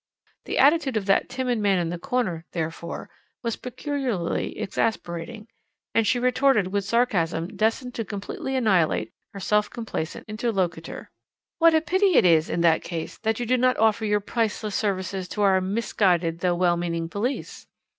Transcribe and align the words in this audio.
The 0.45 0.57
attitude 0.57 0.97
of 0.97 1.05
that 1.05 1.29
timid 1.29 1.59
man 1.59 1.77
in 1.77 1.89
the 1.89 1.99
corner, 1.99 2.43
therefore, 2.53 3.07
was 3.43 3.55
peculiarly 3.55 4.57
exasperating, 4.57 5.47
and 5.93 6.07
she 6.07 6.17
retorted 6.17 6.69
with 6.69 6.85
sarcasm 6.85 7.55
destined 7.55 7.93
to 7.93 8.03
completely 8.03 8.55
annihilate 8.55 9.13
her 9.33 9.39
self 9.39 9.69
complacent 9.69 10.25
interlocutor. 10.27 11.11
"What 11.59 11.75
a 11.75 11.81
pity 11.81 12.15
it 12.15 12.25
is, 12.25 12.49
in 12.49 12.61
that 12.61 12.81
case, 12.81 13.19
that 13.19 13.39
you 13.39 13.45
do 13.45 13.57
not 13.59 13.77
offer 13.77 14.03
your 14.03 14.21
priceless 14.21 14.73
services 14.73 15.27
to 15.27 15.43
our 15.43 15.61
misguided 15.61 16.39
though 16.39 16.55
well 16.55 16.77
meaning 16.77 17.07
police." 17.07 17.67